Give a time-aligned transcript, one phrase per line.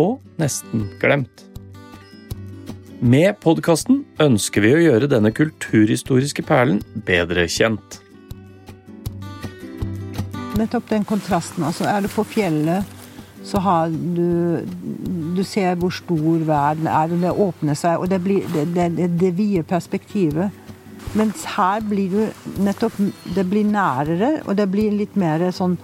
[0.00, 1.46] og nesten glemt.
[3.02, 7.98] Med podkasten ønsker vi å gjøre denne kulturhistoriske perlen bedre kjent.
[10.54, 11.64] Nettopp den kontrasten.
[11.64, 12.86] altså Er du på fjellet,
[13.42, 14.62] så har du
[15.34, 19.08] Du ser hvor stor verden er, og det åpner seg, og det blir det, det,
[19.18, 20.52] det vide perspektivet.
[21.18, 22.92] Mens her blir du nettopp
[23.34, 25.78] Det blir nærere, og det blir litt mer sånn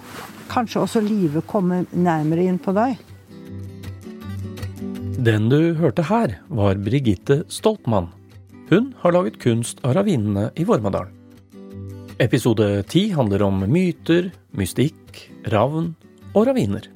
[0.49, 2.97] Kanskje også livet kommer nærmere inn på deg.
[5.19, 8.13] Den du hørte her, var Brigitte Stoltmann.
[8.69, 11.11] Hun har laget kunst av ravinene i Vormadalen.
[12.23, 15.89] Episode ti handler om myter, mystikk, ravn
[16.37, 16.87] og raviner.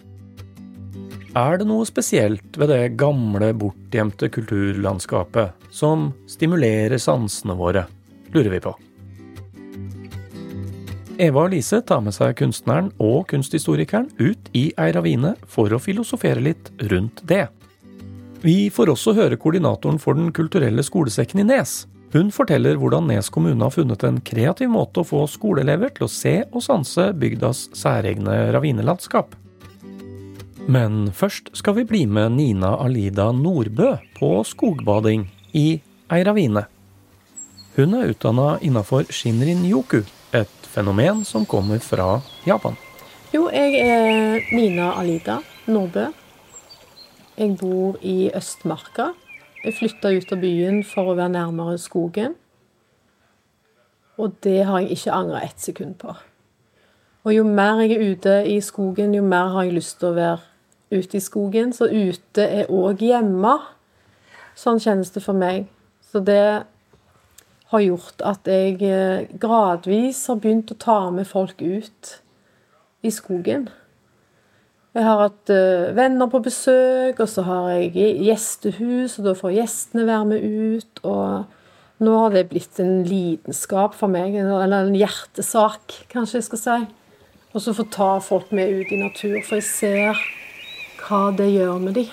[1.34, 7.88] Er det noe spesielt ved det gamle, bortgjemte kulturlandskapet som stimulerer sansene våre?
[8.30, 8.72] lurer vi på.
[11.18, 15.82] Eva og Lise tar med seg kunstneren og kunsthistorikeren ut i ei ravine for å
[15.82, 17.48] filosofere litt rundt det.
[18.42, 21.84] Vi får også høre koordinatoren for Den kulturelle skolesekken i Nes.
[22.10, 26.10] Hun forteller hvordan Nes kommune har funnet en kreativ måte å få skoleelever til å
[26.10, 29.36] se og sanse bygdas særegne ravinelandskap.
[30.66, 35.66] Men først skal vi bli med Nina Alida Nordbø på skogbading i
[36.10, 36.64] ei ravine.
[37.76, 40.02] Hun er utdanna innafor shinrin-yoku,
[40.34, 42.74] et fenomen som kommer fra Japan.
[43.32, 45.38] Jo, jeg er Nina Alida
[45.70, 46.10] Nordbø.
[47.38, 49.06] Jeg bor i Østmarka.
[49.64, 52.34] Jeg flytta ut av byen for å være nærmere skogen.
[54.20, 56.12] Og det har jeg ikke angra ett sekund på.
[57.24, 60.18] Og jo mer jeg er ute i skogen, jo mer har jeg lyst til å
[60.18, 60.38] være
[60.92, 61.72] ute i skogen.
[61.72, 63.56] Så ute er òg hjemme.
[64.52, 65.70] Sånn kjennes det for meg.
[66.12, 66.66] Så det
[67.72, 72.18] har gjort at jeg eh, gradvis har begynt å ta med folk ut
[73.00, 73.70] i skogen.
[74.92, 79.54] Jeg har hatt uh, venner på besøk, og så har jeg gjestehus, og da får
[79.56, 81.00] gjestene være med ut.
[81.08, 86.62] Og nå har det blitt en lidenskap for meg, eller en hjertesak, kanskje jeg skal
[86.66, 86.78] si.
[87.54, 90.20] Og så få ta folk med ut i natur, for jeg ser
[91.00, 92.12] hva det gjør med dem.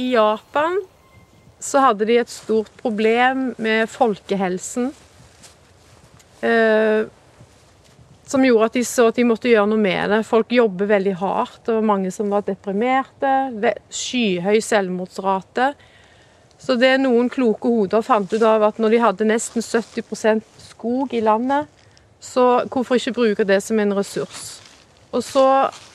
[0.00, 0.80] I Japan
[1.60, 4.90] så hadde de et stort problem med folkehelsen.
[6.40, 7.08] Eh,
[8.30, 10.20] som gjorde at de så at de måtte gjøre noe med det.
[10.28, 11.64] Folk jobber veldig hardt.
[11.66, 13.32] Det var mange som var deprimerte.
[13.90, 15.72] Skyhøy selvmordsrate.
[16.60, 21.14] Så det noen kloke hoder fant ut av at når de hadde nesten 70% skog
[21.16, 21.66] i landet,
[22.20, 24.60] så hvorfor ikke bruke det som en ressurs?
[25.10, 25.44] Og så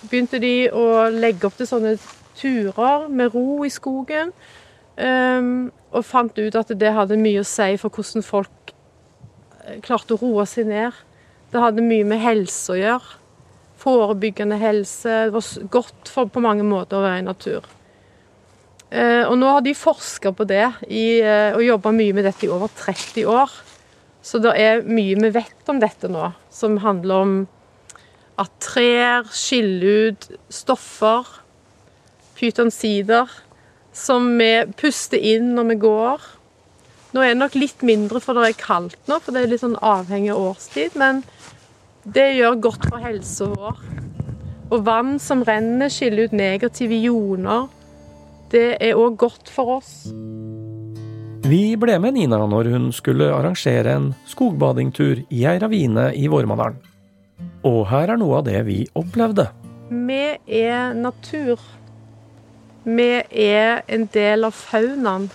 [0.10, 1.96] begynte de å legge opp til sånne
[2.36, 4.34] turer med ro i skogen.
[4.96, 8.72] Um, og fant ut at det hadde mye å si for hvordan folk
[9.66, 10.96] eh, klarte å roe seg ned.
[11.52, 13.18] Det hadde mye med helse å gjøre.
[13.80, 15.26] Forebyggende helse.
[15.28, 17.68] Det var godt for, på mange måter å være i natur.
[18.96, 22.48] Uh, og nå har de forska på det i, uh, og jobba mye med dette
[22.48, 23.52] i over 30 år.
[24.26, 27.34] Så det er mye vi vet om dette nå, som handler om
[28.42, 31.28] at trær skiller ut stoffer
[32.36, 33.32] pytonsider
[33.96, 36.26] som vi puster inn når vi går.
[37.16, 39.64] Nå er det nok litt mindre, for det er kaldt nå, for det er litt
[39.64, 40.98] sånn avhengig av årstid.
[41.00, 41.24] Men
[42.04, 43.80] det gjør godt for helsa vår.
[44.76, 47.70] Og vann som renner, skiller ut negative ioner.
[48.52, 49.94] Det er òg godt for oss.
[51.46, 56.82] Vi ble med Nina når hun skulle arrangere en skogbadingtur i ei ravine i Vormadalen.
[57.66, 59.48] Og her er noe av det vi opplevde.
[59.90, 60.24] Vi
[60.60, 61.62] er natur.
[62.86, 65.26] Vi er en del av faunaen.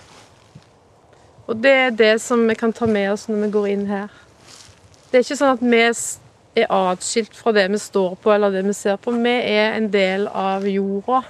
[1.51, 4.13] Og det er det som vi kan ta med oss når vi går inn her.
[5.11, 5.81] Det er ikke sånn at vi
[6.63, 9.17] er atskilt fra det vi står på eller det vi ser på.
[9.19, 11.25] Vi er en del av jorda,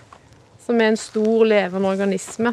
[0.61, 2.53] som er en stor, levende organisme.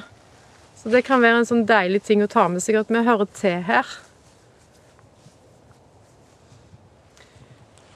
[0.79, 3.27] Så det kan være en sånn deilig ting å ta med seg, at vi hører
[3.35, 3.91] til her.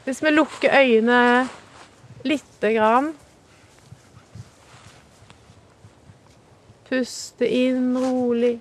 [0.04, 1.48] Hvis vi lukker øynene
[2.28, 3.14] lite grann
[6.92, 8.58] Puste inn rolig.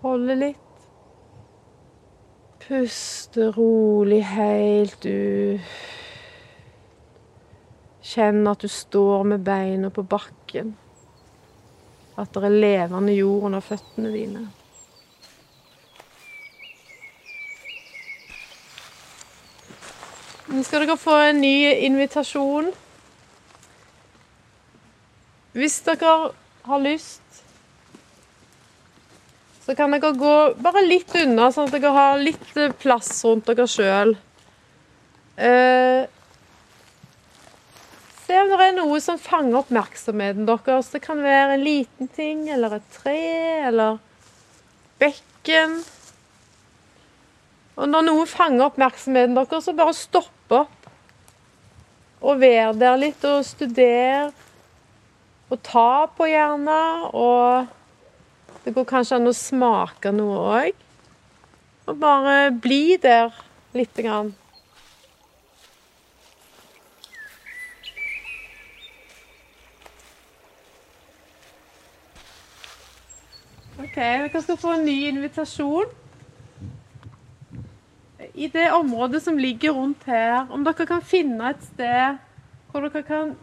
[0.00, 0.86] Holde litt.
[2.62, 5.74] Puste rolig helt ut.
[8.00, 10.70] Kjenn at du står med beina på bakken.
[12.16, 14.46] At det er levende jord under føttene dine.
[20.48, 21.52] Nå skal dere få en ny
[21.90, 22.72] invitasjon.
[25.52, 26.12] Hvis dere
[26.64, 27.20] har lyst,
[29.62, 30.34] så kan dere gå
[30.64, 34.14] bare litt unna, sånn at dere har litt plass rundt dere sjøl.
[35.36, 36.08] Eh,
[38.24, 40.90] se om det er noe som fanger oppmerksomheten deres.
[40.94, 43.18] Det kan være en liten ting, eller et tre,
[43.68, 44.00] eller
[45.02, 45.82] bekken.
[47.76, 50.88] Og når noe fanger oppmerksomheten deres, så bare stopp opp.
[52.22, 54.30] Og vær der litt og studere.
[55.52, 56.80] Og ta på gjerne.
[57.12, 57.66] Og
[58.64, 60.86] det går kanskje an å smake noe òg.
[61.90, 63.34] Og bare bli der
[63.76, 64.32] lite grann.
[73.82, 75.90] OK, dere skal få en ny invitasjon.
[78.32, 82.22] I det området som ligger rundt her, om dere kan finne et sted
[82.70, 83.34] hvor dere kan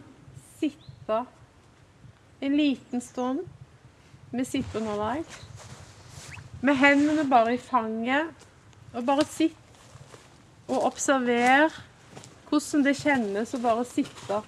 [0.58, 1.20] sitte
[2.40, 3.40] en liten stund
[4.32, 5.24] med sitteunderlag.
[6.62, 8.32] Med hendene bare i fanget.
[8.94, 9.56] Og bare sitt
[10.70, 11.74] og observer
[12.50, 14.42] hvordan det kjennes å bare sitte.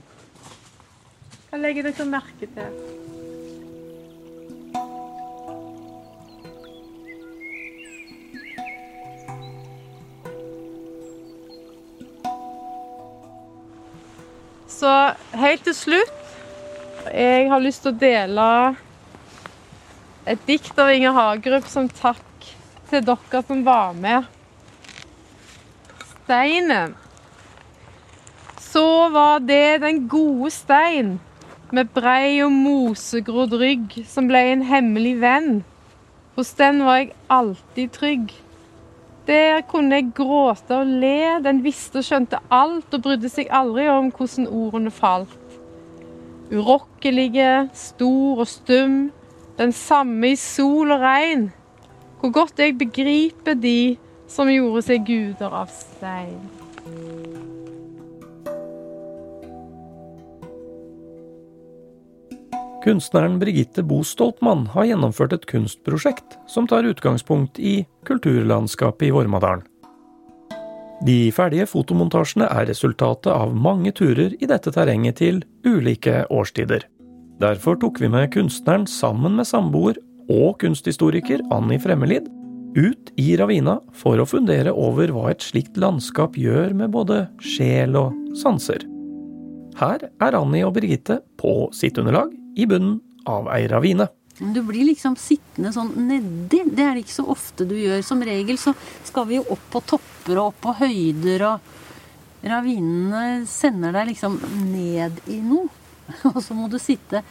[1.49, 2.77] Hva legger dere merke til?
[14.71, 14.93] Så
[15.37, 16.20] helt til slutt
[17.11, 18.43] Jeg har lyst til å dele
[20.31, 22.45] et dikt av Inger Hagerup som takk
[22.87, 24.29] til dere som var med.
[26.13, 26.93] Steinen.
[28.63, 31.17] Så var det den gode stein
[31.75, 35.51] med brei og mosegrodd rygg som ble en hemmelig venn.
[36.39, 38.31] Hos den var jeg alltid trygg.
[39.27, 43.91] Der kunne jeg gråte og le, den visste og skjønte alt og brydde seg aldri
[43.91, 45.40] om hvordan ordene falt.
[46.51, 49.11] Urokkelige, stor og stum,
[49.55, 51.45] den samme i sol og regn.
[52.19, 53.95] Hvor godt jeg begriper de
[54.27, 56.43] som gjorde seg guder av stein.
[62.81, 69.70] Kunstneren Brigitte Bostolpmann har gjennomført et kunstprosjekt som tar utgangspunkt i kulturlandskapet i Vormadalen.
[71.01, 76.85] De ferdige fotomontasjene er resultatet av mange turer i dette terrenget til ulike årstider.
[77.41, 79.97] Derfor tok vi med kunstneren sammen med samboer
[80.29, 82.29] og kunsthistoriker Anni Fremmelid
[82.77, 87.97] ut i Ravina for å fundere over hva et slikt landskap gjør med både sjel
[87.99, 88.85] og sanser.
[89.81, 94.05] Her er Anni og Birgitte på sitt underlag i bunnen av ei ravine.
[94.41, 96.63] Du blir liksom sittende sånn nedi.
[96.65, 98.01] Det er det ikke så ofte du gjør.
[98.05, 98.73] Som regel så
[99.05, 104.39] skal vi jo opp på topper og opp på høyder, og ravinene sender deg liksom
[104.71, 105.69] ned i noe.
[106.33, 107.21] Og så må du sitte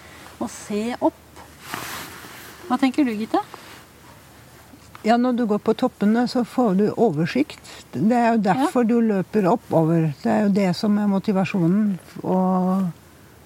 [0.40, 1.18] og se opp.
[2.68, 3.42] Hva tenker du, Gitte?
[5.02, 7.60] Ja, når du går på toppene, så får du oversikt.
[7.92, 10.10] Det er jo derfor du løper oppover.
[10.22, 11.94] Det er jo det som er motivasjonen.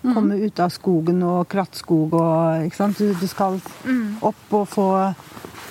[0.04, 2.98] Å komme ut av skogen og krattskog og Ikke sant.
[3.00, 3.56] Du, du skal
[4.20, 4.88] opp og få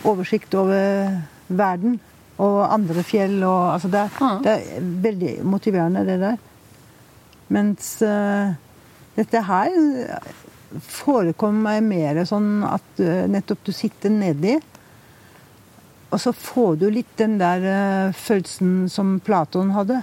[0.09, 1.21] oversikt over
[1.53, 1.99] verden
[2.41, 4.39] og andre fjell og Altså, det Ja.
[4.43, 6.37] det er veldig motiverende, det der.
[7.49, 8.53] Mens uh,
[9.15, 9.69] dette her
[10.79, 14.57] forekommer meg mer sånn at uh, nettopp du sitter nedi.
[16.13, 20.01] Og så får du litt den der uh, følelsen som Platon hadde.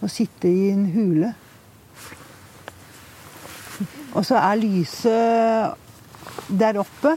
[0.00, 1.34] Å sitte i en hule.
[4.14, 5.74] Og så er lyset
[6.60, 7.14] der oppe.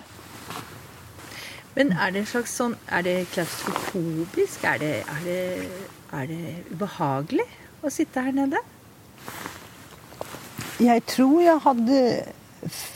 [1.75, 4.65] Men er det en slags sånn Er det klaustrofobisk?
[4.69, 5.39] Er det, er det,
[6.13, 7.47] er det ubehagelig
[7.81, 8.61] å sitte her nede?
[10.83, 11.99] Jeg tror jeg hadde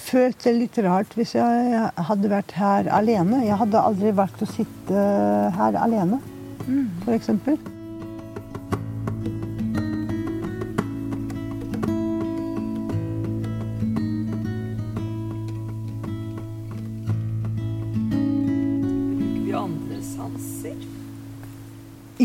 [0.08, 3.44] følt det litt rart hvis jeg hadde vært her alene.
[3.46, 5.08] Jeg hadde aldri valgt å sitte
[5.58, 6.22] her alene,
[7.04, 7.18] for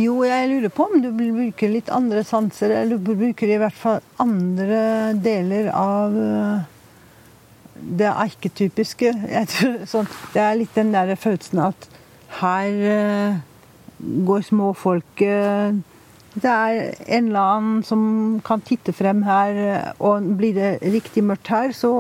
[0.03, 3.77] Jo, jeg lurer på om du bruker litt andre sanser, eller du bruker i hvert
[3.77, 6.65] fall andre deler av eh,
[8.01, 9.13] det arketypiske.
[9.53, 11.89] Tror, sånn, det er litt den der følelsen at
[12.41, 13.41] her eh,
[14.27, 15.83] går småfolket
[16.33, 18.03] Det er en eller annen som
[18.45, 19.59] kan titte frem her,
[20.01, 21.93] og blir det riktig mørkt her, så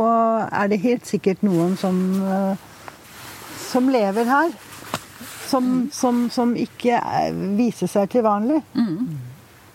[0.49, 2.55] er det helt sikkert noen som, eh,
[3.69, 4.57] som lever her.
[5.53, 8.63] Som, som, som ikke er- viser seg til vanlig.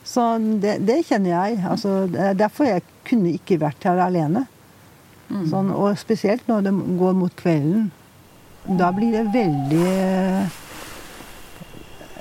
[0.08, 0.24] Så
[0.64, 1.58] det, det kjenner jeg.
[1.70, 4.46] Altså, er derfor jeg kunne ikke vært her alene.
[5.52, 7.90] Sånn, og spesielt når det går mot kvelden.
[8.80, 9.88] Da blir det veldig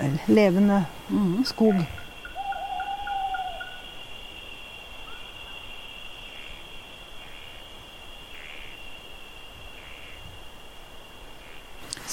[0.02, 0.80] eh, levende
[1.46, 1.78] skog.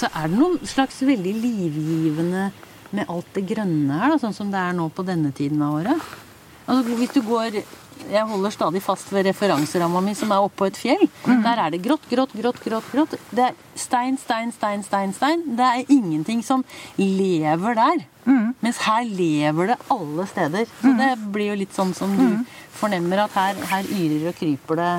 [0.04, 2.50] Så er det noen slags veldig livgivende
[2.94, 5.78] med alt det grønne her, da, sånn som det er nå på denne tiden av
[5.78, 6.10] året.
[6.66, 7.62] Altså, hvis du går
[8.10, 11.06] Jeg holder stadig fast ved referanseramma mi, som er oppå et fjell.
[11.24, 12.88] Der er det grått, grått, grått, grått.
[12.92, 13.14] grått.
[13.30, 15.14] Det er stein, stein, stein, stein.
[15.14, 15.44] stein.
[15.56, 16.64] Det er ingenting som
[16.98, 18.02] lever der.
[18.60, 20.66] Mens her lever det alle steder.
[20.82, 22.42] Så det blir jo litt sånn som du
[22.76, 24.92] fornemmer at her, her yrer og kryper det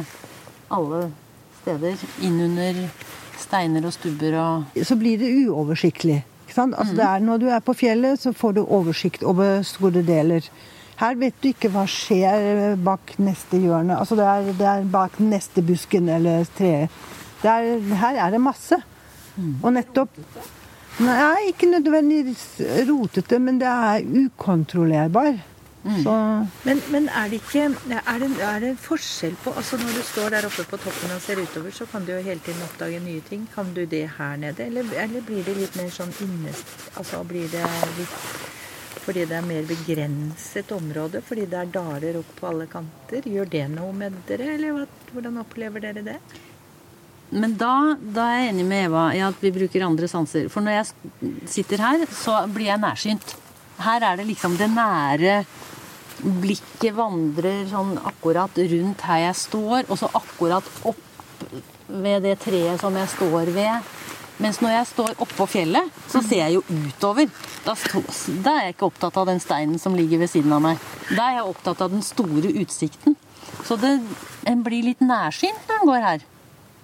[0.79, 1.03] alle
[1.61, 2.07] steder.
[2.23, 2.87] Innunder
[3.45, 6.23] steiner og stubber og Så blir det uoversiktlig.
[6.55, 10.45] Altså, det er, når du er på fjellet, så får du oversikt over store deler.
[10.95, 13.97] Her vet du ikke hva skjer bak neste hjørne.
[13.99, 16.93] Altså, det, er, det er bak neste busken eller treet.
[17.41, 18.79] Det er, her er det masse.
[19.61, 20.21] Og nettopp
[21.03, 25.41] Nei, ikke nødvendigvis rotete, men det er ukontrollerbar.
[25.85, 26.13] Så
[26.65, 27.75] Men, men er det ikke er
[28.17, 31.21] det, er det en forskjell på altså Når du står der oppe på toppen og
[31.21, 33.45] ser utover, så kan du jo hele tiden oppdage nye ting.
[33.53, 36.73] Kan du det her nede, eller, eller blir det litt mer sånn innest...
[36.97, 37.63] Altså blir det
[37.99, 38.19] litt
[39.05, 43.27] fordi det er mer begrenset område, fordi det er daler opp på alle kanter?
[43.29, 46.15] Gjør det noe med dere, eller hva, hvordan opplever dere det?
[47.29, 50.49] Men da, da er jeg enig med Eva i at vi bruker andre sanser.
[50.49, 53.35] For når jeg sitter her, så blir jeg nærsynt.
[53.85, 55.37] Her er det liksom det nære
[56.25, 61.01] Blikket vandrer sånn akkurat rundt her jeg står, og så akkurat opp
[61.85, 63.91] ved det treet som jeg står ved.
[64.41, 67.29] Mens når jeg står oppå fjellet, så ser jeg jo utover.
[67.63, 67.75] Da,
[68.43, 70.81] da er jeg ikke opptatt av den steinen som ligger ved siden av meg.
[71.13, 73.15] Da er jeg opptatt av den store utsikten.
[73.63, 73.93] Så det,
[74.49, 76.27] en blir litt nærsynt når en går her.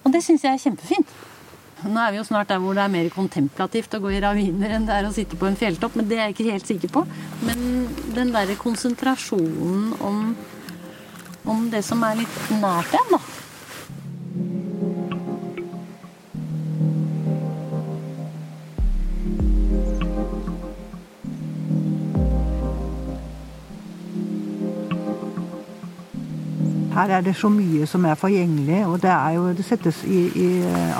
[0.02, 1.12] Og det syns jeg er kjempefint.
[1.82, 4.76] Nå er vi jo snart der hvor det er mer kontemplativt å gå i raviner
[4.76, 6.92] enn det er å sitte på en fjelltopp, men det er jeg ikke helt sikker
[6.94, 7.04] på.
[7.42, 10.20] Men den derre konsentrasjonen om,
[11.50, 13.22] om det som er litt nært en, da.
[26.94, 30.22] Her er det så mye som er forgjengelig, og det, er jo, det settes i,
[30.36, 30.48] i,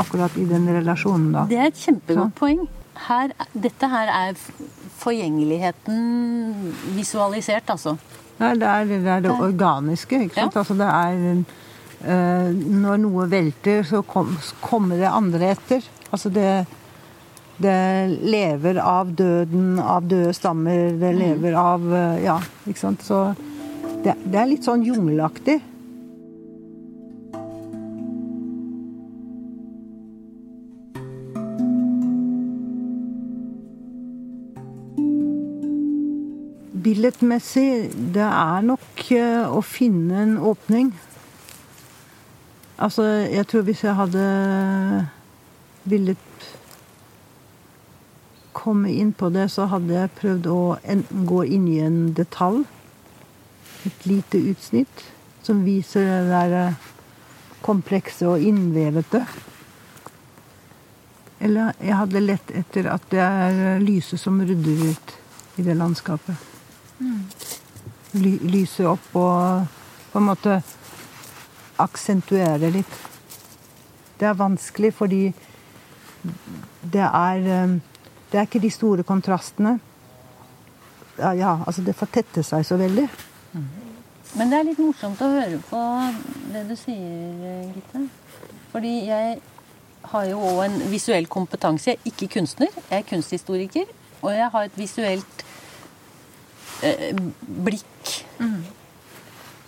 [0.00, 1.46] akkurat i den relasjonen da.
[1.50, 2.38] Det er et kjempegodt Så.
[2.38, 2.62] poeng.
[3.08, 4.36] Her, dette her er
[5.02, 7.96] forgjengeligheten visualisert, altså.
[8.40, 10.24] Nei, det er det, er det organiske.
[10.26, 10.54] ikke sant?
[10.56, 10.62] Ja.
[10.62, 11.16] Altså det er
[12.12, 14.32] eh, Når noe velter, så kom,
[14.62, 15.90] kommer det andre etter.
[16.10, 16.66] Altså det
[17.62, 20.96] Det lever av døden, av døde stammer.
[20.98, 23.04] Det lever av eh, Ja, ikke sant.
[23.06, 23.34] Så
[24.02, 25.60] det, det er litt sånn jungelaktig.
[36.92, 40.90] Billedmessig, det er nok eh, å finne en åpning.
[42.84, 44.24] Altså, jeg tror hvis jeg hadde
[45.88, 46.48] villet
[48.52, 52.66] komme inn på det, så hadde jeg prøvd å enten gå inn i en detalj,
[53.88, 55.08] et lite utsnitt,
[55.40, 56.86] som viser det der eh,
[57.64, 59.24] komplekse og innvevete.
[61.40, 65.20] Eller jeg hadde lett etter at det er lyset som rydder ut
[65.56, 66.51] i det landskapet
[68.12, 69.66] ly lyse opp og
[70.12, 70.58] på en måte
[71.82, 72.98] aksentuere litt.
[74.18, 75.22] Det er vanskelig fordi
[76.92, 77.78] det er eh,
[78.32, 79.74] Det er ikke de store kontrastene.
[81.18, 83.04] Ja, ja altså det fortetter seg så veldig.
[84.38, 85.80] Men det er litt morsomt å høre på
[86.54, 88.06] det du sier, Gitte.
[88.72, 89.34] Fordi jeg
[90.14, 91.92] har jo òg en visuell kompetanse.
[91.92, 93.92] Jeg er ikke kunstner, jeg er kunsthistoriker.
[94.22, 95.44] Og jeg har et visuelt
[96.82, 97.12] eh,
[97.64, 98.12] blikk.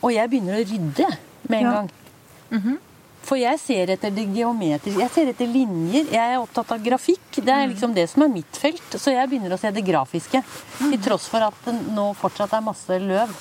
[0.05, 1.07] Og jeg begynner å rydde
[1.49, 1.73] med en Ja.
[1.73, 2.79] gang.
[3.25, 5.01] For jeg ser etter det geometriske.
[5.01, 6.05] Jeg ser etter linjer.
[6.13, 7.31] Jeg er opptatt av grafikk.
[7.41, 8.83] Det er liksom det som er mitt felt.
[9.01, 10.43] Så jeg begynner å se det grafiske.
[10.79, 13.33] Til tross for at det nå fortsatt er masse løv.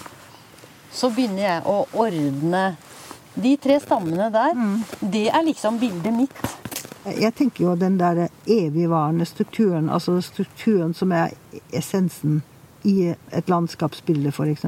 [0.94, 2.78] Så begynner jeg å ordne
[3.36, 4.54] De tre stammene der,
[5.02, 6.36] det er liksom bildet mitt.
[7.18, 11.34] Jeg tenker jo den der evigvarende strukturen, altså strukturen som er
[11.74, 12.44] essensen
[12.84, 14.66] i et landskapsbilde, f.eks.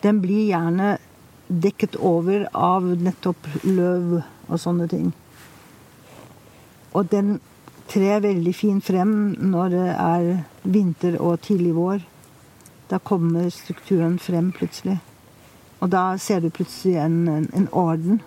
[0.00, 0.96] Den blir gjerne
[1.50, 5.10] dekket over av nettopp løv og sånne ting.
[6.94, 7.38] Og den
[7.90, 9.12] trer veldig fint frem
[9.50, 10.30] når det er
[10.62, 12.02] vinter og tidlig vår.
[12.90, 14.98] Da kommer strukturen frem plutselig.
[15.80, 18.20] Og da ser du plutselig en, en, en orden.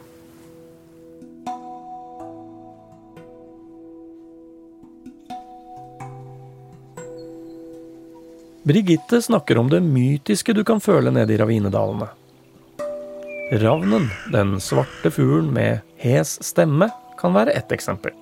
[8.63, 12.05] Brigitte snakker om det mytiske du kan føle nede i ravinedalene.
[13.59, 16.87] Ravnen, den svarte fuglen med hes stemme,
[17.19, 18.15] kan være ett eksempel.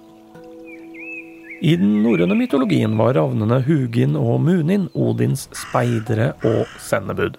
[1.62, 7.38] I den norrøne mytologien var ravnene Hugin og Munin Odins speidere og sendebud.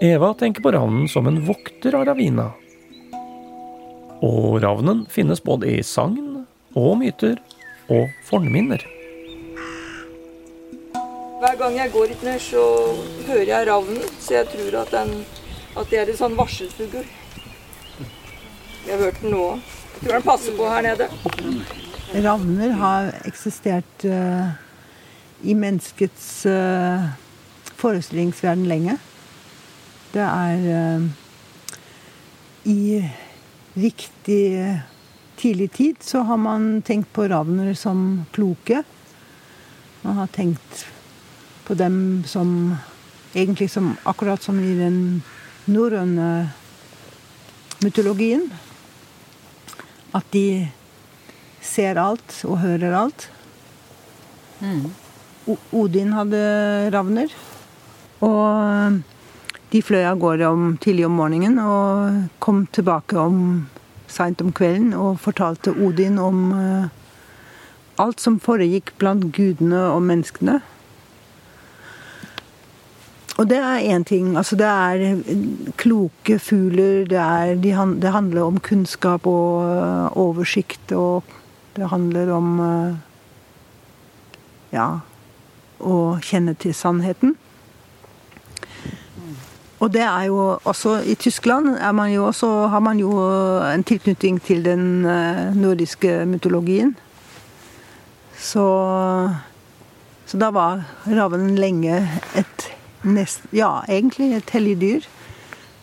[0.00, 2.48] Eva tenker på ravnen som en vokter av ravina.
[4.24, 7.36] Og ravnen finnes både i sagn og myter
[7.92, 8.80] og fornminner.
[11.42, 12.64] Hver gang jeg går hit ned, så
[13.26, 15.24] hører jeg ravnen, så jeg tror at, den,
[15.74, 17.08] at det er en sånn varselfugl.
[18.86, 19.72] Jeg har hørt den nå òg.
[19.96, 21.08] Tror den passer på her nede.
[22.28, 24.54] Ravner har eksistert uh,
[25.42, 27.10] i menneskets uh,
[27.82, 28.94] forestillingsverden lenge.
[30.14, 31.10] Det er uh,
[32.70, 33.02] I
[33.74, 34.46] riktig
[35.42, 38.84] tidlig tid så har man tenkt på ravner som kloke.
[40.06, 40.86] Man har tenkt
[41.72, 42.76] på dem som
[43.32, 45.22] Egentlig som, akkurat som i den
[45.64, 46.50] norrøne
[47.80, 48.42] mytologien.
[50.12, 50.68] At de
[51.64, 53.24] ser alt og hører alt.
[54.60, 54.90] Mm.
[55.72, 56.42] Odin hadde
[56.92, 57.32] ravner.
[58.20, 59.00] Og
[59.72, 63.38] de fløy av gårde om, tidlig om morgenen og kom tilbake om
[64.12, 66.92] seint om kvelden og fortalte Odin om uh,
[67.96, 70.60] alt som foregikk blant gudene og menneskene.
[73.42, 74.36] Og det er én ting.
[74.38, 75.16] Altså det er
[75.76, 77.04] kloke fugler.
[77.10, 80.92] Det, er, de, det, handler om kunnskap og uh, oversikt.
[80.92, 81.24] Og
[81.76, 82.92] det handler om uh,
[84.72, 84.86] ja
[85.82, 87.34] å kjenne til sannheten.
[89.82, 93.10] Og det er jo også I Tyskland man også, har man jo
[93.66, 95.02] en tilknytning til den
[95.58, 96.94] nordiske mytologien.
[98.38, 98.62] Så,
[100.26, 101.98] så da var ravnen lenge
[102.38, 102.71] et
[103.04, 105.06] nest, ja, egentlig et hellig dyr.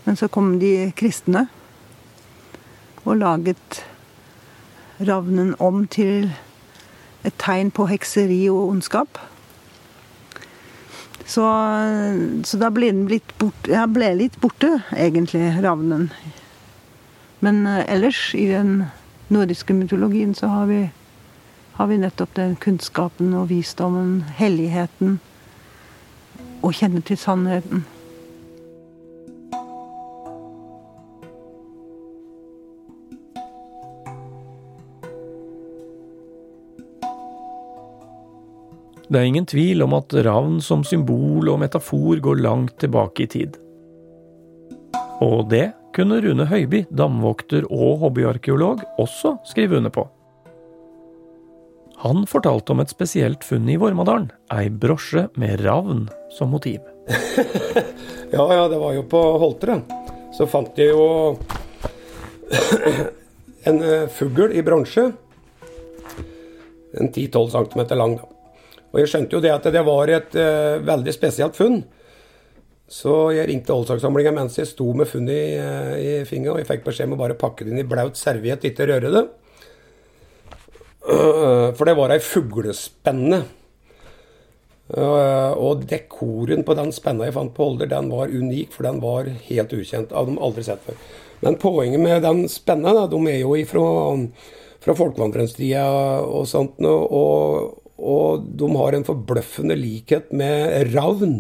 [0.06, 1.48] Men så kom de kristne
[3.06, 3.84] og laget
[5.00, 6.32] ravnen om til
[7.24, 9.20] et tegn på hekseri og ondskap.
[11.30, 11.46] Så,
[12.44, 16.10] så da ble den blitt borte Jeg ble litt borte, egentlig, ravnen.
[17.46, 18.88] Men uh, ellers, i den
[19.30, 20.82] nordiske mytologien, så har vi,
[21.78, 25.20] har vi nettopp den kunnskapen og visdommen, helligheten
[26.62, 27.86] og kjenne til sannheten.
[39.10, 43.32] Det er ingen tvil om at ravn som symbol og metafor går langt tilbake i
[43.32, 43.58] tid.
[45.26, 50.06] Og det kunne Rune Høiby, damvokter og hobbyarkeolog, også skrive under på.
[52.00, 56.80] Han fortalte om et spesielt funn i Vormadalen, ei brosje med ravn som motiv.
[58.36, 59.82] ja, ja, det var jo på Holtre.
[60.32, 61.36] Så fant jeg jo
[63.68, 65.10] en eh, fugl i bronse.
[66.96, 68.30] En 10-12 cm lang, da.
[68.90, 71.84] Og jeg skjønte jo det at det var et uh, veldig spesielt funn.
[72.90, 76.70] Så jeg ringte Oldsakssamlinga mens jeg sto med funnet i, uh, i fingeren, og jeg
[76.72, 79.28] fikk beskjed om å bare pakke det inn i blaut serviett, ikke røre det.
[81.06, 83.44] Uh, for det var ei fuglespenne.
[84.90, 89.02] Uh, og dekoren på den spenna jeg fant på Holder, den var unik, for den
[89.04, 90.14] var helt ukjent.
[90.14, 90.98] Av de aldri sett før.
[91.46, 93.86] Men poenget med den spenna, de er jo ifra,
[94.84, 95.86] fra folkevandringstida
[96.26, 101.40] og sånt, og, og de har en forbløffende likhet med ravn.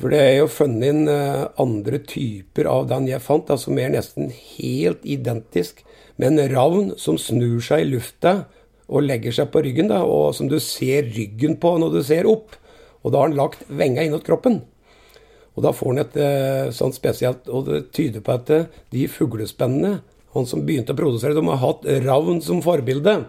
[0.00, 3.92] For det er jo funnet inn uh, andre typer av den jeg fant, som er
[3.94, 5.84] nesten helt identisk
[6.20, 8.44] med en ravn som snur seg i lufta
[8.84, 12.28] og legger seg på ryggen, da, og som du ser ryggen på når du ser
[12.28, 12.56] opp.
[13.04, 14.60] Og da har han lagt venga innåt kroppen.
[15.54, 19.04] Og da får han et eh, sånt spesielt Og det tyder på at eh, de
[19.06, 20.00] fuglespennene,
[20.34, 23.20] han som begynte å produsere, de har hatt ravn som forbilde.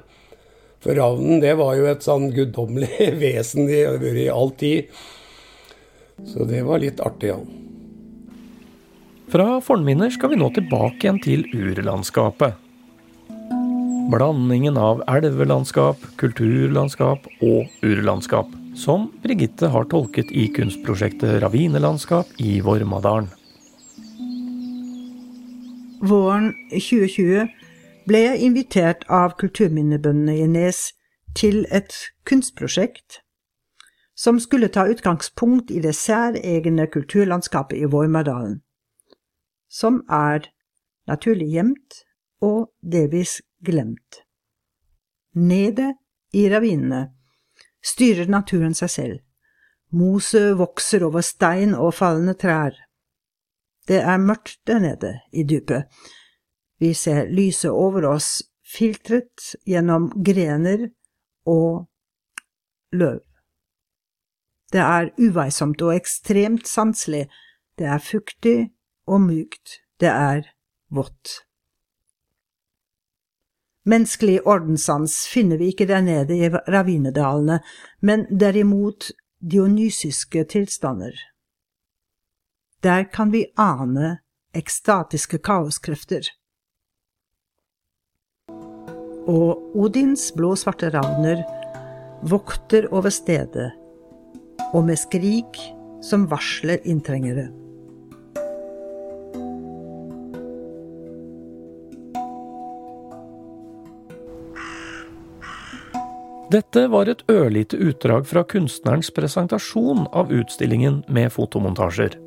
[0.82, 4.90] For ravnen, det var jo et sånn guddommelig vesen vært i all tid.
[6.26, 7.40] Så det var litt artig, ja.
[9.30, 12.65] Fra fornminner skal vi nå tilbake igjen til urlandskapet.
[14.06, 23.32] Blandingen av elvelandskap, kulturlandskap og urlandskap, som Brigitte har tolket i kunstprosjektet Ravinelandskap i Vormadalen.
[26.06, 27.48] Våren 2020
[28.06, 30.92] ble jeg invitert av kulturminnebøndene i Nes
[31.34, 31.98] til et
[32.30, 33.24] kunstprosjekt
[34.16, 38.62] som skulle ta utgangspunkt i det særegne kulturlandskapet i Vormadalen,
[39.66, 40.46] som er
[41.10, 42.04] naturlig gjemt
[42.46, 44.22] og delvis glemt.
[45.36, 45.94] Nede
[46.34, 47.10] i ravinene
[47.86, 49.22] styrer naturen seg selv.
[49.96, 52.76] Moset vokser over stein og fallende trær.
[53.88, 55.86] Det er mørkt der nede i dypet.
[56.80, 60.90] Vi ser lyset over oss filtret gjennom grener
[61.46, 61.86] og
[62.92, 63.22] løv.
[64.74, 67.28] Det er uveisomt og ekstremt sanselig,
[67.78, 68.58] det er fuktig
[69.08, 70.48] og mykt, det er
[70.90, 71.46] vått.
[73.86, 77.60] Menneskelig ordenssans finner vi ikke der nede i ravinedalene,
[78.02, 79.12] men derimot
[79.46, 81.14] dionysiske tilstander.
[82.84, 84.18] Der kan vi ane
[84.58, 86.26] ekstatiske kaoskrefter.
[89.30, 91.44] Og Odins blå-svarte ravner
[92.26, 93.72] vokter over stedet,
[94.74, 95.62] og med skrik
[96.06, 97.65] som varsler inntrengere.
[106.52, 112.20] Dette var et ørlite utdrag fra kunstnerens presentasjon av utstillingen med fotomontasjer.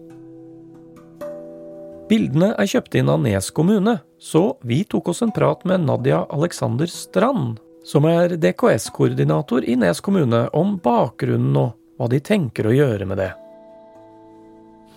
[2.09, 6.25] Bildene er kjøpt inn av Nes kommune, så vi tok oss en prat med Nadia
[6.35, 12.75] Alexander Strand, som er DKS-koordinator i Nes kommune, om bakgrunnen og hva de tenker å
[12.75, 13.31] gjøre med det.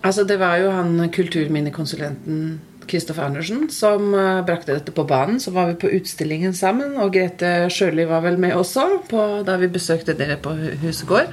[0.02, 2.58] Altså, det var jo han kulturminnekonsulenten
[2.88, 5.40] Kristoffer Andersen som uh, brakte dette på banen.
[5.40, 9.56] Så var vi på utstillingen sammen, og Grete Sjøli var vel med også på, da
[9.60, 11.32] vi besøkte dere på Husegård.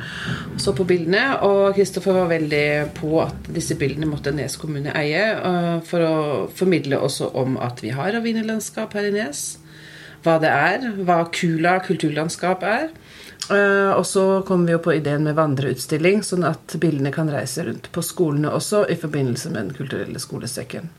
[0.61, 2.65] Så på bildene, og Kristoffer var veldig
[2.99, 6.15] på at disse bildene måtte Nes kommune eie, uh, for å
[6.55, 9.47] formidle også om at vi har ravinelandskap her i Nes.
[10.23, 12.89] Hva det er, hva Kula kulturlandskap er.
[13.49, 17.65] Uh, og så kom vi jo på ideen med vandreutstilling, sånn at bildene kan reise
[17.65, 20.91] rundt på skolene også i forbindelse med Den kulturelle skolesekken.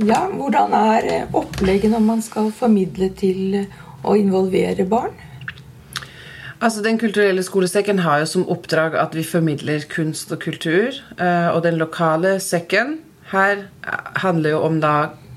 [0.00, 3.66] Ja, hvordan er eh, opplegget når man skal formidle til
[4.00, 5.12] å involvere barn?
[6.60, 10.96] Altså, Den kulturelle skolesekken har jo som oppdrag at vi formidler kunst og kultur.
[11.20, 12.98] Uh, og den lokale sekken
[13.32, 13.66] her
[14.20, 14.94] handler jo om da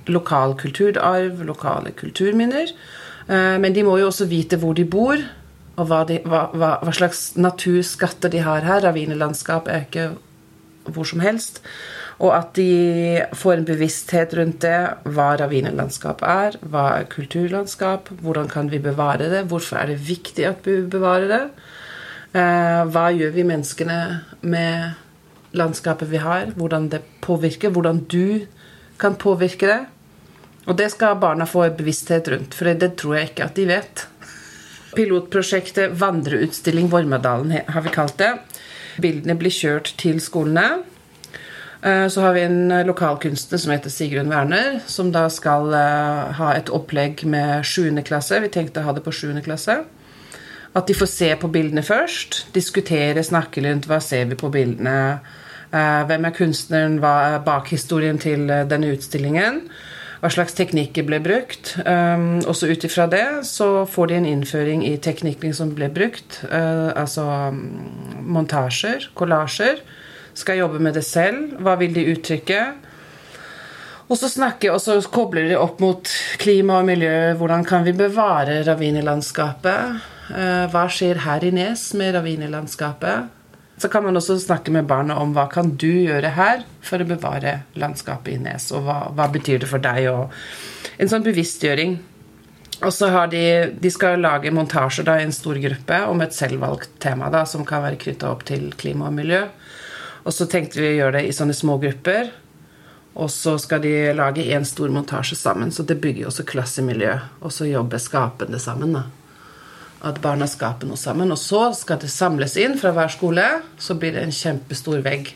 [0.08, 2.72] lokal kulturarv, lokale kulturminner.
[3.28, 5.20] Eh, men de må jo også vite hvor de bor,
[5.76, 8.84] og hva, de, hva, hva, hva slags naturskatter de har her.
[8.84, 10.10] Ravinelandskap er ikke
[10.92, 11.62] hvor som helst.
[12.24, 14.80] Og at de får en bevissthet rundt det.
[15.12, 20.48] Hva ravinelandskap er, hva er kulturlandskap, hvordan kan vi bevare det, hvorfor er det viktig
[20.48, 21.42] at vi bevarer det.
[22.34, 23.98] Eh, hva gjør vi menneskene
[24.42, 28.48] med landskapet vi har, hvordan det påvirker, hvordan du
[29.02, 29.82] kan påvirke det.
[30.64, 34.08] Og det skal barna få bevissthet rundt, for det tror jeg ikke at de vet.
[34.96, 38.32] Pilotprosjektet Vandreutstilling Vormadalen har vi kalt det.
[39.02, 40.86] Bildene blir kjørt til skolene.
[41.84, 46.54] Eh, så har vi en lokalkunstner som heter Sigrun Werner, som da skal eh, ha
[46.56, 47.92] et opplegg med 7.
[48.08, 48.40] klasse.
[48.40, 49.42] Vi tenkte å ha det på 7.
[49.44, 49.82] klasse.
[50.74, 52.46] At de får se på bildene først.
[52.56, 55.20] Diskutere, snakke rundt hva ser vi på bildene.
[55.74, 59.68] Eh, hvem er kunstneren, hva er bakhistorien til denne utstillingen
[60.24, 61.74] hva slags teknikker ble brukt.
[62.48, 66.38] Også ut ifra det så får de en innføring i teknikken som ble brukt.
[66.48, 67.58] Altså um,
[68.32, 69.82] montasjer, kollasjer.
[70.38, 71.58] Skal jobbe med det selv.
[71.62, 72.64] Hva vil de uttrykke?
[74.12, 76.10] Og så snakke, og så kobler de opp mot
[76.42, 77.34] klima og miljø.
[77.40, 80.02] Hvordan kan vi bevare ravinelandskapet?
[80.34, 83.32] Uh, hva skjer her i Nes med ravinelandskapet?
[83.82, 87.08] Så kan man også snakke med barna om hva kan du gjøre her for å
[87.08, 90.06] bevare landskapet i Nes, og hva, hva betyr det for deg?
[90.12, 91.98] Og en sånn bevisstgjøring.
[92.84, 93.44] Og så har de,
[93.80, 97.66] de skal lage montasjer da, i en stor gruppe om et selvvalgt tema da, som
[97.68, 99.46] kan være knytta opp til klima og miljø.
[100.24, 102.32] Og så tenkte vi å gjøre det i sånne små grupper.
[103.14, 107.18] Og så skal de lage én stor montasje sammen, så det bygger også klassemiljø.
[107.46, 108.96] Og så jobbe skapende sammen.
[108.98, 109.04] da
[110.04, 111.32] at barna skaper noe sammen.
[111.32, 113.46] Og så skal det samles inn fra hver skole.
[113.80, 115.32] Så blir det en kjempestor vegg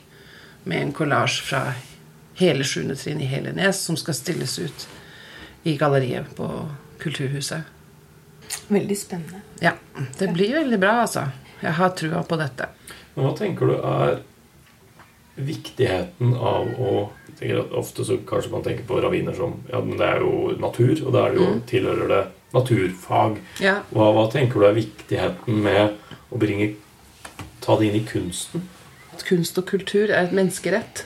[0.68, 1.62] med en kollasj fra
[2.38, 2.84] hele 7.
[3.00, 4.88] trinn i hele Nes som skal stilles ut
[5.68, 6.50] i galleriet på
[7.00, 7.74] Kulturhuset.
[8.68, 9.42] Veldig spennende.
[9.64, 9.74] Ja.
[10.20, 11.28] Det blir veldig bra, altså.
[11.62, 12.68] Jeg har trua på dette.
[13.16, 14.20] Hva tenker du er
[15.38, 17.10] viktigheten av å
[17.78, 21.12] Ofte så kanskje man tenker på raviner som ja, men det er jo natur, og
[21.14, 21.60] da er det jo, Mm.
[21.70, 22.22] tilhører det
[22.56, 23.38] naturfag.
[23.62, 23.76] Ja.
[23.94, 25.94] Hva, hva tenker du er viktigheten med
[26.34, 26.72] å bringe
[27.62, 28.66] ta det inn i kunsten?
[29.14, 31.06] At kunst og kultur er et menneskerett.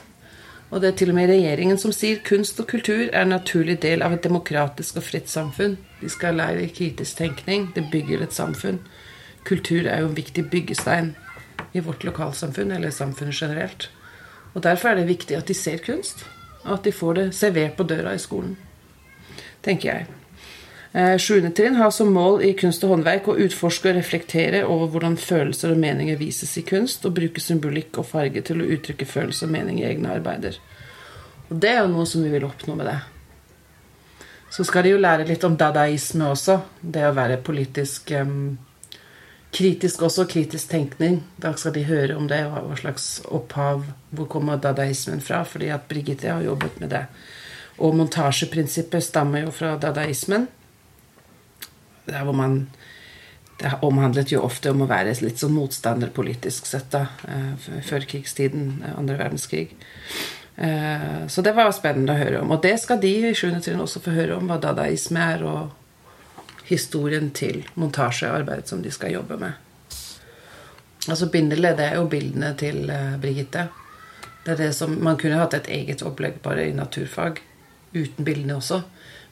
[0.71, 3.81] Og det er til og med regjeringen som sier kunst og kultur er en naturlig
[3.81, 5.77] del av et demokratisk og fritt samfunn.
[5.99, 7.73] De skal lære kritisk tenkning.
[7.75, 8.79] Det bygger et samfunn.
[9.43, 11.15] Kultur er jo en viktig byggestein
[11.73, 13.89] i vårt lokalsamfunn, eller samfunnet generelt.
[14.53, 16.25] Og Derfor er det viktig at de ser kunst,
[16.63, 18.57] og at de får det servert på døra i skolen.
[19.63, 20.07] Tenker jeg.
[20.91, 24.89] Eh, Sjuende trinn har som mål i kunst og håndverk å utforske og reflektere over
[24.91, 29.07] hvordan følelser og meninger vises i kunst, og bruke symbolikk og farge til å uttrykke
[29.07, 30.59] følelser og mening i egne arbeider.
[31.49, 32.99] Og det er jo noe som vi vil oppnå med det.
[34.51, 36.57] Så skal de jo lære litt om dadaisme også.
[36.81, 38.57] Det å være politisk em,
[39.51, 41.21] kritisk også, kritisk tenkning.
[41.41, 45.43] Da skal de høre om det, hva hva slags opphav Hvor kommer dadaismen fra?
[45.43, 47.05] Fordi at Birgitte har jobbet med det.
[47.79, 50.47] Og montasjeprinsippet stammer jo fra dadaismen.
[52.07, 52.67] Der hvor man
[53.61, 57.05] Det omhandlet jo ofte om å være litt sånn motstander politisk sett, da.
[57.27, 59.67] eh, Før krigstiden, eh, andre verdenskrig.
[60.57, 62.51] Eh, Så det var spennende å høre om.
[62.51, 63.61] Og det skal de i 7.
[63.61, 65.71] trinn også få høre om, hva dadaisme er, og
[66.69, 69.53] historien til montasjearbeidet som de skal jobbe med.
[71.09, 73.67] Altså Bindelet, det er jo bildene til Brigitte Birgitte.
[74.45, 77.41] Det er det som, Man kunne hatt et eget opplegg bare i naturfag
[77.93, 78.81] uten bildene også.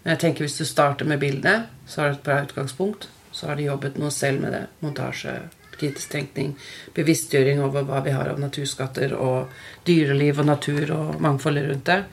[0.03, 3.09] Men jeg tenker hvis du starter med bildene, så har du et bra utgangspunkt.
[3.31, 4.63] Så har de jobbet noe selv med det.
[4.83, 5.35] Montasje,
[5.77, 6.55] kritisk tenkning,
[6.95, 9.49] bevisstgjøring over hva vi har av naturskatter, og
[9.87, 12.03] dyreliv og natur og mangfoldet rundt det.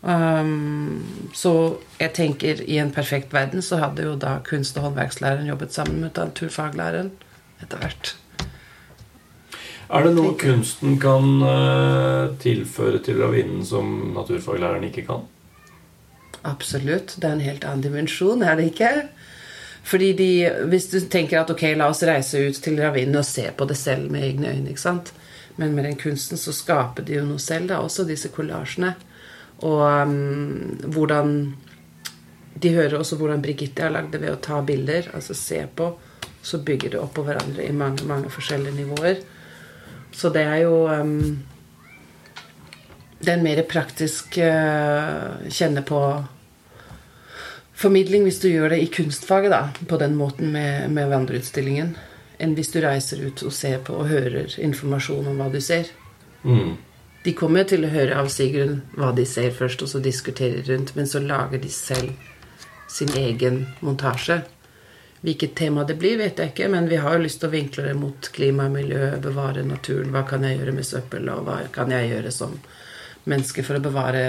[0.00, 1.02] Um,
[1.36, 5.76] så jeg tenker i en perfekt verden så hadde jo da kunst- og håndverkslæreren jobbet
[5.76, 7.10] sammen med naturfaglæreren
[7.60, 8.14] etter hvert.
[9.90, 15.26] Er det noe kunsten kan uh, tilføre til ravinen som naturfaglæreren ikke kan?
[16.46, 17.18] Absolutt.
[17.20, 18.92] Det er en helt annen dimensjon, er det ikke?
[19.84, 20.30] Fordi de,
[20.70, 23.76] Hvis du tenker at ok, la oss reise ut til ravinen og se på det
[23.76, 25.12] selv med egne øyne, ikke sant?
[25.60, 28.94] men med den kunsten så skaper de jo noe selv, da, også disse kollasjene.
[29.66, 31.34] Og um, hvordan
[32.60, 35.92] De hører også hvordan Brigitte har lagd det ved å ta bilder, altså se på.
[36.42, 39.22] Så bygger det oppå hverandre i mange, mange forskjellige nivåer.
[40.12, 41.38] Så det er jo um,
[43.20, 46.00] Det er en mer praktisk uh, kjenne på
[47.80, 51.94] formidling hvis du gjør det i kunstfaget, da, på den måten med, med vandreutstillingen,
[52.40, 55.88] enn hvis du reiser ut og ser på og hører informasjon om hva du ser.
[56.44, 56.76] Mm.
[57.24, 60.94] De kommer til å høre av Sigrun hva de ser først, og så diskuterer rundt,
[60.96, 62.14] men så lager de selv
[62.90, 64.40] sin egen montasje.
[65.20, 67.84] Hvilket tema det blir, vet jeg ikke, men vi har jo lyst til å vinkle
[67.84, 70.14] det mot klima og miljø, bevare naturen.
[70.14, 72.56] Hva kan jeg gjøre med søppel, og hva kan jeg gjøre som
[73.28, 74.22] menneske for å bevare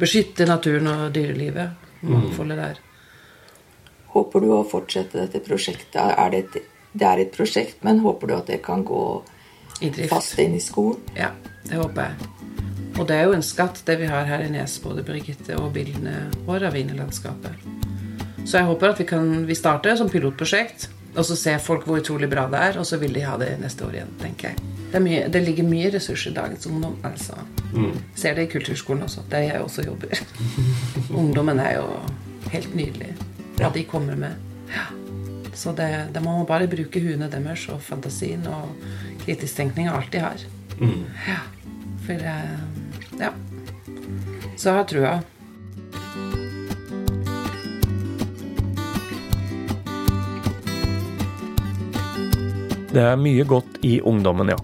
[0.00, 1.88] Beskytte naturen og dyrelivet.
[2.08, 2.80] Mangfoldet der.
[4.14, 6.00] Håper du å fortsette dette prosjektet?
[6.00, 9.02] Er det, et, det er et prosjekt, men håper du at det kan gå
[9.80, 10.12] I drift.
[10.12, 11.00] fast inn i skolen?
[11.16, 11.30] Ja,
[11.68, 12.30] det håper jeg.
[13.00, 15.72] Og det er jo en skatt, det vi har her i Nes, både Birgitte og
[15.72, 17.68] bildene og ravinelandskapet.
[18.44, 22.00] Så jeg håper at vi kan vi starter som pilotprosjekt, og så ser folk hvor
[22.02, 24.68] utrolig bra det er, og så vil de ha det neste år igjen, tenker jeg.
[24.90, 26.96] Det, er mye, det ligger mye ressurser i dagens ungdom.
[27.06, 27.40] altså.
[28.18, 30.22] Ser det i kulturskolen også, der jeg også jobber.
[31.22, 31.86] Ungdommen er jo
[32.50, 33.14] helt nydelig,
[33.58, 34.34] hva de kommer med.
[34.70, 34.90] Ja.
[35.60, 38.70] Så det, det må man bare bruke huene deres og fantasien og
[39.26, 40.46] kritisk tenkning og alt de har.
[41.28, 41.40] Ja.
[42.06, 42.54] For eh,
[43.20, 43.34] Ja.
[44.56, 45.12] Så jeg har trua.
[52.90, 54.56] Det er mye godt i ungdommen, ja.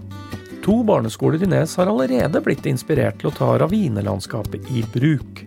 [0.65, 5.46] To barneskoler i Nes har allerede blitt inspirert til å ta ravinelandskapet i bruk.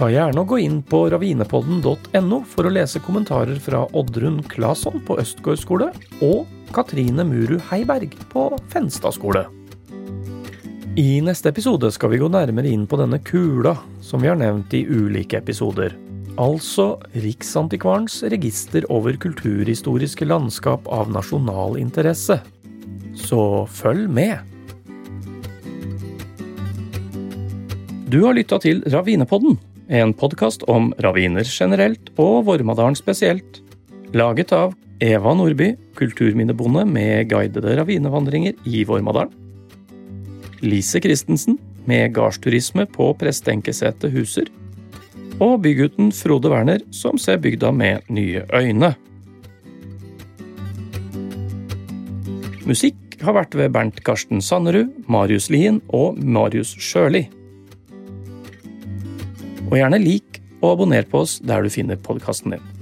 [0.00, 5.18] Ta gjerne og gå inn på ravinepodden.no for å lese kommentarer fra Oddrun Claesson på
[5.20, 5.88] Østgård skole
[6.24, 9.42] og Katrine Muru Heiberg på Fenstad skole.
[10.96, 14.72] I neste episode skal vi gå nærmere inn på denne kula som vi har nevnt
[14.72, 15.92] i ulike episoder.
[16.40, 22.40] Altså Riksantikvarens register over kulturhistoriske landskap av nasjonal interesse.
[23.20, 24.38] Så følg med!
[28.10, 29.60] Du har lytta til Ravinepodden,
[29.90, 33.58] en podkast om raviner generelt og Vormadalen spesielt.
[34.14, 39.34] Laget av Eva Nordby, kulturminnebonde med guidede ravinevandringer i Vormadalen.
[40.62, 44.50] Lise Christensen, med gardsturisme på Prestenkesetet Huser
[45.40, 48.92] og bygutten Frode Werner, som ser bygda med nye øyne.
[52.68, 57.24] Musikk har vært ved Bernt Karsten Sannerud, Marius Lien og Marius Sjøli.
[59.70, 62.79] Og gjerne lik og abonner på oss der du finner podkasten din.